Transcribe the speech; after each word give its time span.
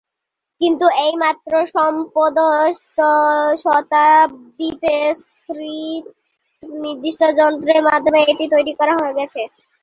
কিন্তু 0.61 0.85
এই 1.03 1.13
মাত্র 1.23 1.51
সপ্তদশ 1.67 2.73
শতাব্দীতে 3.63 4.95
স্থির 5.19 6.01
নির্দিষ্ট 6.79 7.21
যন্ত্রের 7.39 7.81
মাধ্যমে 7.87 8.19
এটি 8.23 8.45
তৈরি 8.53 8.73
করা 8.79 8.93
গেছে। 9.17 9.41